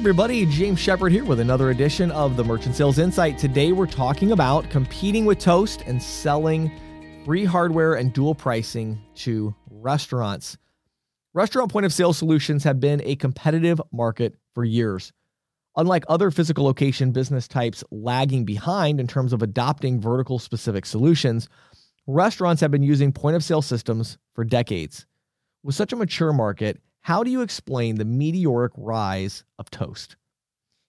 [0.00, 3.36] everybody, James Shepherd here with another edition of the Merchant Sales Insight.
[3.36, 6.72] Today we're talking about competing with Toast and selling
[7.26, 10.56] free hardware and dual pricing to restaurants.
[11.34, 15.12] Restaurant point of sale solutions have been a competitive market for years.
[15.76, 21.46] Unlike other physical location business types lagging behind in terms of adopting vertical specific solutions,
[22.06, 25.04] restaurants have been using point of sale systems for decades.
[25.62, 30.16] With such a mature market, how do you explain the meteoric rise of Toast?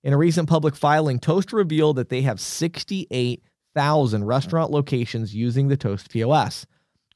[0.04, 5.78] In a recent public filing, Toast revealed that they have 68,000 restaurant locations using the
[5.78, 6.66] Toast POS.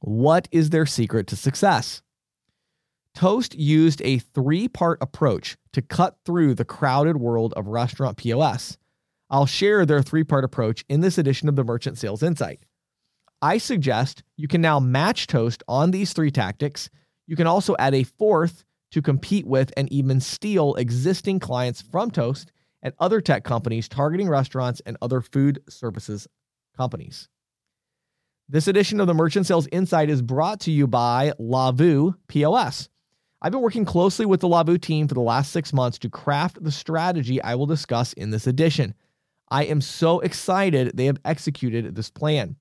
[0.02, 2.02] What is their secret to success?
[3.16, 8.78] Toast used a three part approach to cut through the crowded world of restaurant POS.
[9.30, 12.60] I'll share their three part approach in this edition of the Merchant Sales Insight.
[13.42, 16.90] I suggest you can now match Toast on these three tactics.
[17.26, 18.64] You can also add a fourth
[18.96, 24.30] to compete with and even steal existing clients from Toast and other tech companies targeting
[24.30, 26.30] restaurants and other food services
[26.78, 27.28] companies.
[28.48, 32.88] This edition of the Merchant Sales Insight is brought to you by Lavu POS.
[33.42, 36.64] I've been working closely with the Lavu team for the last six months to craft
[36.64, 38.94] the strategy I will discuss in this edition.
[39.52, 42.56] I am so excited they have executed this plan.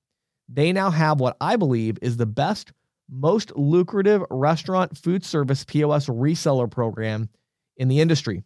[0.49, 2.73] They now have what I believe is the best,
[3.09, 7.29] most lucrative restaurant food service POS reseller program
[7.77, 8.43] in the industry.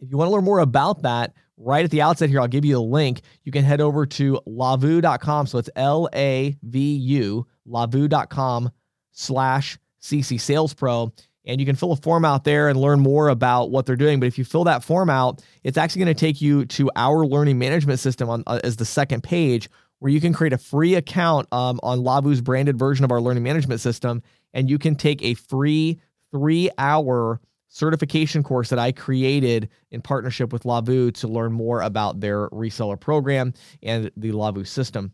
[0.00, 2.64] If you want to learn more about that, right at the outset here, I'll give
[2.64, 3.20] you a link.
[3.44, 5.46] You can head over to lavu.com.
[5.46, 8.70] So it's L A V U, lavu.com
[9.12, 11.12] slash CC Sales Pro
[11.46, 14.20] and you can fill a form out there and learn more about what they're doing.
[14.20, 17.26] But if you fill that form out, it's actually going to take you to our
[17.26, 19.68] learning management system on uh, as the second page,
[20.00, 23.42] where you can create a free account um, on Lavu's branded version of our learning
[23.42, 25.98] management system, and you can take a free
[26.32, 32.48] three-hour certification course that I created in partnership with Lavu to learn more about their
[32.48, 35.12] reseller program and the Lavu system.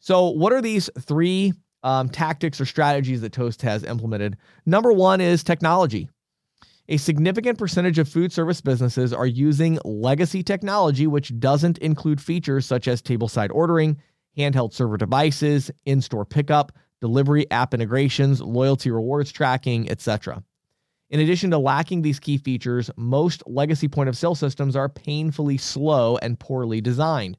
[0.00, 4.36] So, what are these three um, tactics or strategies that Toast has implemented.
[4.66, 6.08] Number one is technology.
[6.88, 12.66] A significant percentage of food service businesses are using legacy technology, which doesn't include features
[12.66, 13.96] such as tableside ordering,
[14.36, 20.42] handheld server devices, in store pickup, delivery app integrations, loyalty rewards tracking, etc.
[21.10, 25.58] In addition to lacking these key features, most legacy point of sale systems are painfully
[25.58, 27.36] slow and poorly designed.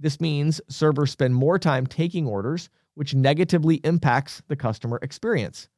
[0.00, 5.68] This means servers spend more time taking orders, which negatively impacts the customer experience.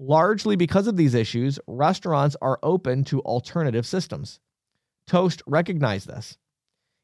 [0.00, 4.40] Largely because of these issues, restaurants are open to alternative systems.
[5.06, 6.38] Toast recognized this.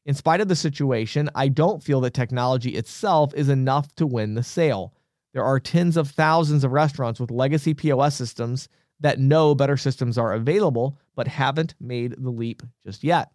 [0.07, 4.35] In spite of the situation, I don't feel that technology itself is enough to win
[4.35, 4.93] the sale.
[5.33, 8.69] There are tens of thousands of restaurants with legacy POS systems
[9.01, 13.31] that know better systems are available, but haven't made the leap just yet.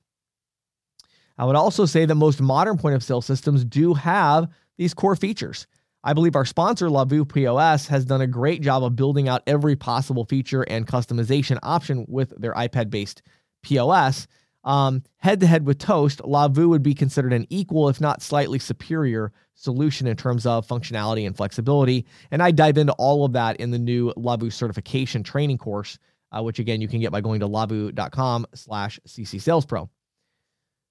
[1.37, 5.15] I would also say that most modern point of sale systems do have these core
[5.15, 5.67] features.
[6.03, 9.77] I believe our sponsor, Lavu POS, has done a great job of building out every
[9.77, 13.21] possible feature and customization option with their iPad based
[13.63, 14.27] POS.
[14.65, 19.33] Head to head with Toast, Lavu would be considered an equal, if not slightly superior,
[19.55, 22.07] solution in terms of functionality and flexibility.
[22.31, 25.99] And I dive into all of that in the new Lavu certification training course,
[26.31, 29.89] uh, which again you can get by going to lavu.com slash ccsalespro.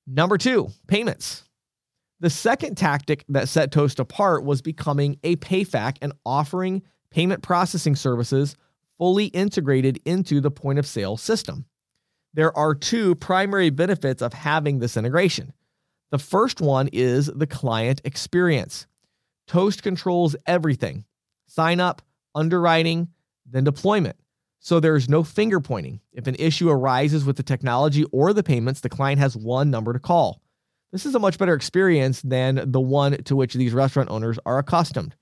[0.07, 1.43] Number two, payments.
[2.19, 7.95] The second tactic that set Toast apart was becoming a PayFac and offering payment processing
[7.95, 8.55] services
[8.97, 11.65] fully integrated into the point of sale system.
[12.33, 15.53] There are two primary benefits of having this integration.
[16.11, 18.87] The first one is the client experience.
[19.47, 21.05] Toast controls everything
[21.47, 22.01] sign up,
[22.33, 23.09] underwriting,
[23.45, 24.15] then deployment.
[24.59, 25.99] So there's no finger pointing.
[26.13, 29.91] If an issue arises with the technology or the payments, the client has one number
[29.91, 30.41] to call.
[30.93, 34.59] This is a much better experience than the one to which these restaurant owners are
[34.59, 35.15] accustomed.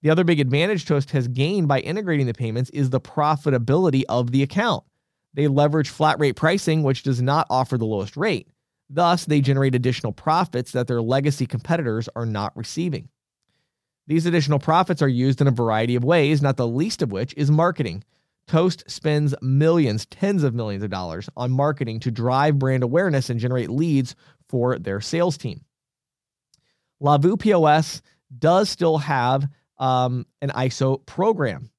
[0.00, 4.30] The other big advantage Toast has gained by integrating the payments is the profitability of
[4.30, 4.84] the account.
[5.34, 8.48] They leverage flat rate pricing, which does not offer the lowest rate.
[8.90, 13.08] Thus, they generate additional profits that their legacy competitors are not receiving.
[14.06, 17.34] These additional profits are used in a variety of ways, not the least of which
[17.36, 18.02] is marketing.
[18.46, 23.38] Toast spends millions, tens of millions of dollars on marketing to drive brand awareness and
[23.38, 24.14] generate leads
[24.48, 25.66] for their sales team.
[27.02, 28.00] Lavu POS
[28.38, 29.46] does still have
[29.78, 31.70] um, an ISO program.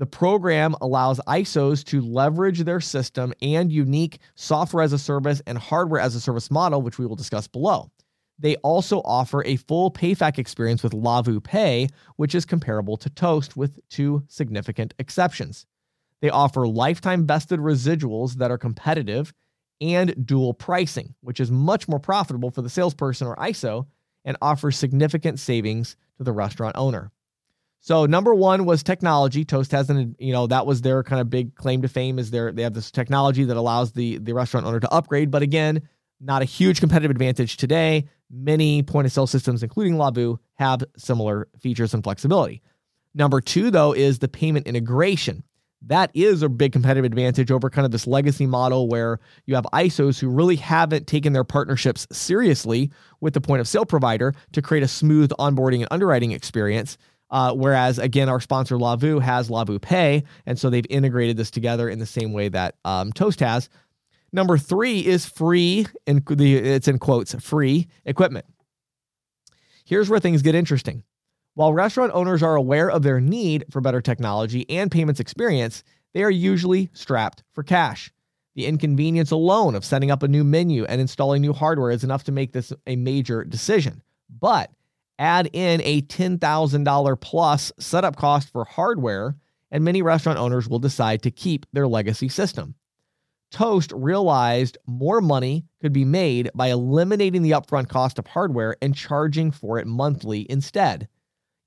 [0.00, 5.58] The program allows ISOs to leverage their system and unique software as a service and
[5.58, 7.90] hardware as a service model, which we will discuss below.
[8.38, 13.58] They also offer a full PayFac experience with Lavu Pay, which is comparable to Toast
[13.58, 15.66] with two significant exceptions.
[16.22, 19.34] They offer lifetime vested residuals that are competitive
[19.82, 23.86] and dual pricing, which is much more profitable for the salesperson or ISO
[24.24, 27.12] and offers significant savings to the restaurant owner.
[27.80, 29.44] So number one was technology.
[29.44, 32.30] Toast has an, you know, that was their kind of big claim to fame is
[32.30, 35.30] their they have this technology that allows the the restaurant owner to upgrade.
[35.30, 35.88] But again,
[36.20, 38.06] not a huge competitive advantage today.
[38.30, 42.62] Many point of sale systems, including Lavu, have similar features and flexibility.
[43.14, 45.42] Number two, though, is the payment integration.
[45.86, 49.64] That is a big competitive advantage over kind of this legacy model where you have
[49.72, 54.60] ISOs who really haven't taken their partnerships seriously with the point of sale provider to
[54.60, 56.98] create a smooth onboarding and underwriting experience.
[57.30, 61.88] Uh, whereas again, our sponsor Lavu has Lavu Pay, and so they've integrated this together
[61.88, 63.68] in the same way that um, Toast has.
[64.32, 68.46] Number three is free, and it's in quotes, free equipment.
[69.84, 71.02] Here's where things get interesting.
[71.54, 75.82] While restaurant owners are aware of their need for better technology and payments experience,
[76.14, 78.12] they are usually strapped for cash.
[78.54, 82.24] The inconvenience alone of setting up a new menu and installing new hardware is enough
[82.24, 84.02] to make this a major decision.
[84.40, 84.70] But
[85.20, 89.36] add in a $10,000 plus setup cost for hardware,
[89.70, 92.74] and many restaurant owners will decide to keep their legacy system.
[93.50, 98.94] Toast realized more money could be made by eliminating the upfront cost of hardware and
[98.94, 101.08] charging for it monthly instead.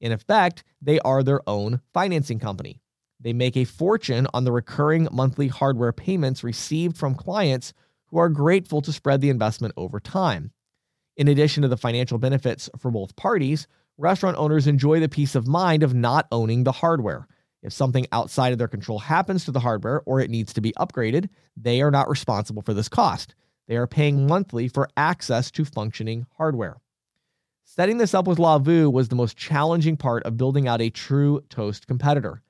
[0.02, 2.82] In effect, they are their own financing company.
[3.20, 7.74] They make a fortune on the recurring monthly hardware payments received from clients
[8.08, 10.52] who are grateful to spread the investment over time.
[11.16, 13.68] In addition to the financial benefits for both parties,
[13.98, 17.28] restaurant owners enjoy the peace of mind of not owning the hardware.
[17.62, 20.74] If something outside of their control happens to the hardware or it needs to be
[20.74, 23.36] upgraded, they are not responsible for this cost.
[23.68, 26.78] They are paying monthly for access to functioning hardware.
[27.64, 31.42] Setting this up with Lavu was the most challenging part of building out a true
[31.50, 32.42] Toast competitor.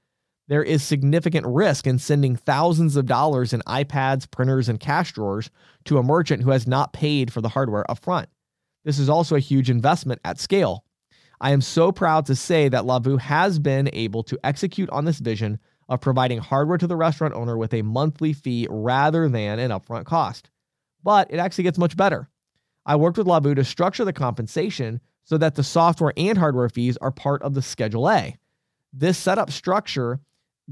[0.48, 5.50] There is significant risk in sending thousands of dollars in iPads, printers, and cash drawers
[5.86, 8.25] to a merchant who has not paid for the hardware upfront.
[8.83, 10.83] This is also a huge investment at scale.
[11.39, 15.19] I am so proud to say that Lavu has been able to execute on this
[15.19, 15.59] vision
[15.89, 20.06] of providing hardware to the restaurant owner with a monthly fee rather than an upfront
[20.06, 20.50] cost.
[21.03, 22.30] But it actually gets much better.
[22.85, 26.97] I worked with Lavu to structure the compensation so that the software and hardware fees
[26.97, 28.38] are part of the Schedule A.
[28.91, 30.19] This setup structure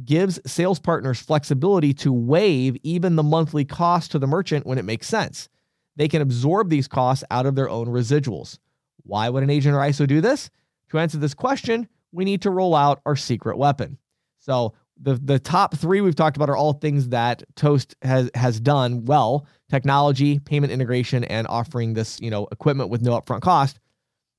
[0.05, 4.85] gives sales partners flexibility to waive even the monthly cost to the merchant when it
[4.85, 5.49] makes sense.
[5.95, 8.59] They can absorb these costs out of their own residuals.
[9.03, 10.49] Why would an agent or ISO do this?
[10.89, 13.97] To answer this question, we need to roll out our secret weapon.
[14.39, 18.59] So the the top three we've talked about are all things that Toast has has
[18.59, 23.79] done well: technology, payment integration, and offering this you know equipment with no upfront cost.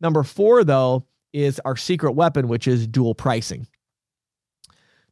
[0.00, 3.66] Number four, though, is our secret weapon, which is dual pricing.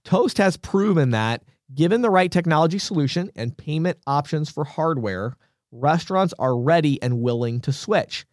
[0.05, 1.43] Toast has proven that
[1.75, 5.37] given the right technology solution and payment options for hardware,
[5.73, 8.27] restaurants are ready and willing to switch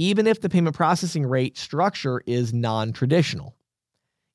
[0.00, 3.54] even if the payment processing rate structure is non traditional.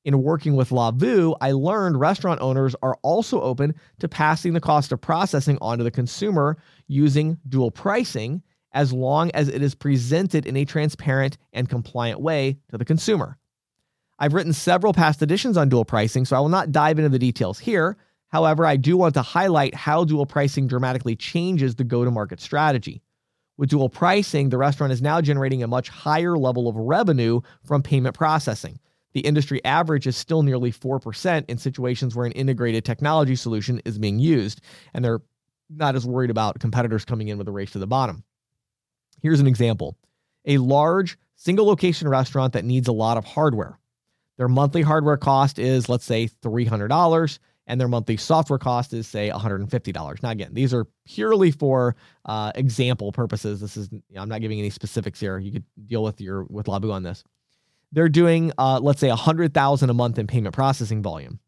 [0.04, 4.92] In working with Lavu, I learned restaurant owners are also open to passing the cost
[4.92, 6.56] of processing onto the consumer
[6.86, 8.42] using dual pricing
[8.72, 13.36] as long as it is presented in a transparent and compliant way to the consumer.
[14.20, 17.18] I've written several past editions on dual pricing, so I will not dive into the
[17.18, 17.96] details here.
[18.28, 22.40] However, I do want to highlight how dual pricing dramatically changes the go to market
[22.40, 23.02] strategy.
[23.56, 27.82] With dual pricing, the restaurant is now generating a much higher level of revenue from
[27.82, 28.78] payment processing.
[29.14, 33.98] The industry average is still nearly 4% in situations where an integrated technology solution is
[33.98, 34.60] being used,
[34.92, 35.22] and they're
[35.70, 38.24] not as worried about competitors coming in with a race to the bottom.
[39.22, 39.96] Here's an example
[40.44, 43.78] a large single location restaurant that needs a lot of hardware.
[44.36, 49.30] Their monthly hardware cost is, let's say, $300 and their monthly software cost is say
[49.30, 50.22] $150.
[50.22, 53.60] Now again, these are purely for uh, example purposes.
[53.60, 55.38] This is I'm not giving any specifics here.
[55.38, 57.24] You could deal with your with Lavu on this.
[57.92, 61.40] They're doing uh, let's say 100,000 a month in payment processing volume.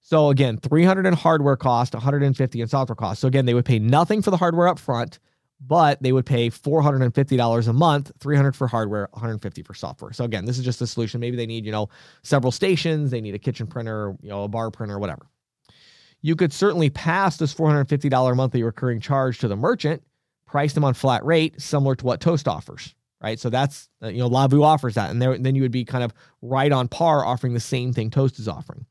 [0.00, 3.22] So again, 300 in hardware cost, 150 in software cost.
[3.22, 5.18] So again, they would pay nothing for the hardware up front,
[5.66, 10.12] but they would pay $450 a month, 300 for hardware, 150 for software.
[10.12, 11.20] So again, this is just a solution.
[11.20, 11.88] Maybe they need, you know,
[12.22, 15.26] several stations, they need a kitchen printer, you know, a bar printer, whatever
[16.24, 20.02] you could certainly pass this $450 monthly recurring charge to the merchant,
[20.46, 23.38] price them on flat rate, similar to what Toast offers, right?
[23.38, 25.10] So that's, uh, you know, Lavu offers that.
[25.10, 28.38] And then you would be kind of right on par offering the same thing Toast
[28.38, 28.86] is offering.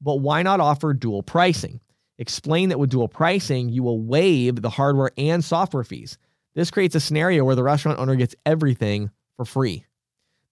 [0.00, 1.78] But why not offer dual pricing?
[2.16, 6.16] Explain that with dual pricing, you will waive the hardware and software fees.
[6.54, 9.84] This creates a scenario where the restaurant owner gets everything for free.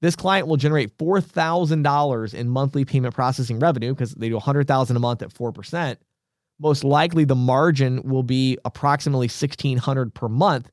[0.03, 5.01] This client will generate $4,000 in monthly payment processing revenue because they do 100,000 a
[5.01, 5.97] month at 4%,
[6.59, 10.71] most likely the margin will be approximately 1600 per month.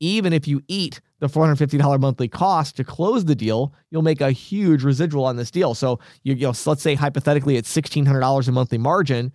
[0.00, 4.32] Even if you eat the $450 monthly cost to close the deal, you'll make a
[4.32, 5.74] huge residual on this deal.
[5.74, 9.32] So you, you know, let's say hypothetically it's $1600 a monthly margin,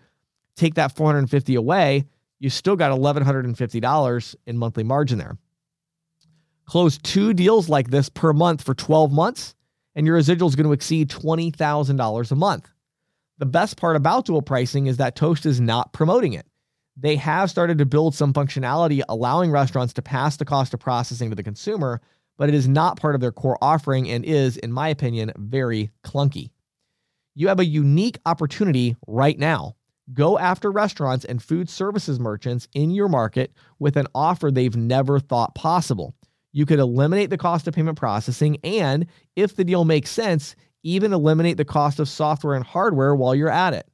[0.56, 2.06] take that 450 away,
[2.40, 5.38] you still got $1150 in monthly margin there.
[6.66, 9.56] Close two deals like this per month for 12 months
[9.96, 12.70] and your residual is going to exceed $20,000 a month.
[13.40, 16.46] The best part about dual pricing is that Toast is not promoting it.
[16.98, 21.30] They have started to build some functionality allowing restaurants to pass the cost of processing
[21.30, 22.02] to the consumer,
[22.38, 25.90] but it is not part of their core offering and is, in my opinion, very
[26.04, 26.52] clunky.
[27.34, 29.78] You have a unique opportunity right now.
[30.14, 35.20] Go after restaurants and food services merchants in your market with an offer they've never
[35.20, 36.14] thought possible.
[36.52, 39.06] You could eliminate the cost of payment processing and,
[39.38, 43.50] if the deal makes sense, even eliminate the cost of software and hardware while you're
[43.50, 43.88] at it.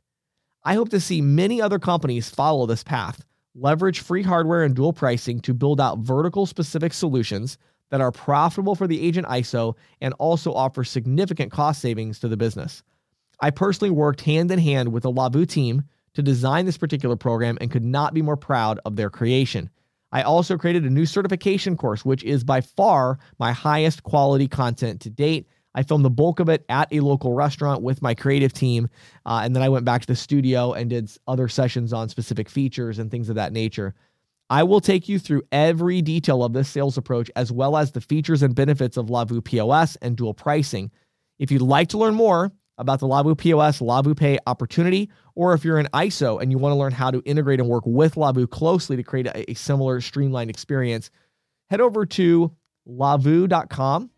[0.64, 3.24] I hope to see many other companies follow this path,
[3.54, 7.58] leverage free hardware and dual pricing to build out vertical specific solutions
[7.92, 12.38] that are profitable for the agent ISO and also offer significant cost savings to the
[12.38, 12.84] business.
[13.40, 15.84] I personally worked hand in hand with the Lavu team
[16.16, 19.70] to design this particular program and could not be more proud of their creation.
[20.12, 25.02] I also created a new certification course, which is by far my highest quality content
[25.02, 28.54] to date I filmed the bulk of it at a local restaurant with my creative
[28.54, 28.90] team.
[29.26, 32.50] Uh, and then I went back to the studio and did other sessions on specific
[32.50, 33.94] features and things of that nature.
[34.50, 38.02] I will take you through every detail of this sales approach, as well as the
[38.02, 40.92] features and benefits of Lavu POS and dual pricing.
[41.40, 45.66] If you'd like to learn more about the Lavu POS Lavu Pay opportunity, or if
[45.66, 48.50] you're an ISO and you want to learn how to integrate and work with Lavu
[48.50, 51.10] closely to create a, a similar streamlined experience,
[51.70, 52.52] head over to
[52.88, 54.10] lavu.com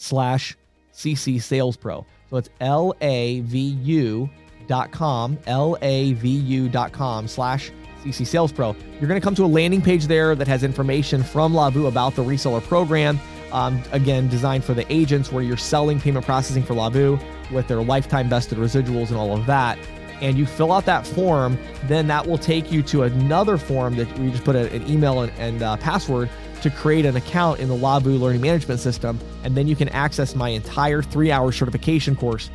[0.00, 0.56] slash
[0.94, 2.04] CC Sales Pro.
[2.30, 4.30] So it's L A V U
[4.66, 7.70] dot com, L A V U dot com slash
[8.02, 8.74] CC Sales Pro.
[8.98, 12.14] You're going to come to a landing page there that has information from Lavu about
[12.14, 13.20] the reseller program.
[13.52, 17.82] Um, again, designed for the agents where you're selling payment processing for Lavu with their
[17.82, 19.76] lifetime vested residuals and all of that.
[20.20, 24.18] And you fill out that form, then that will take you to another form that
[24.18, 26.30] we just put a, an email and, and uh, password
[26.62, 30.34] to create an account in the Lavu Learning Management System, and then you can access
[30.34, 32.50] my entire three hour certification course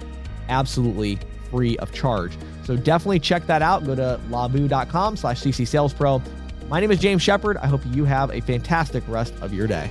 [0.49, 1.17] absolutely
[1.49, 2.37] free of charge.
[2.63, 3.85] So definitely check that out.
[3.85, 6.21] Go to lavu.com slash cc sales pro.
[6.69, 7.57] My name is James Shepherd.
[7.57, 9.89] I hope you have a fantastic rest of your day.